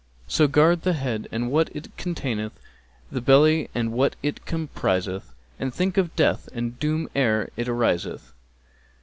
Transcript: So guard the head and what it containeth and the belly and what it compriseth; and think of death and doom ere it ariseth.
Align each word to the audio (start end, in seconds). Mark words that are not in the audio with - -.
So 0.27 0.47
guard 0.47 0.81
the 0.81 0.93
head 0.93 1.27
and 1.31 1.51
what 1.51 1.69
it 1.75 1.95
containeth 1.95 2.53
and 2.53 3.15
the 3.17 3.21
belly 3.21 3.69
and 3.75 3.91
what 3.91 4.15
it 4.23 4.47
compriseth; 4.47 5.35
and 5.59 5.71
think 5.71 5.95
of 5.95 6.15
death 6.15 6.49
and 6.53 6.79
doom 6.79 7.07
ere 7.13 7.49
it 7.55 7.67
ariseth. 7.69 8.33